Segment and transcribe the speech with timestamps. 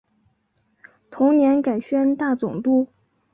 [1.11, 2.87] 同年改宣大总督。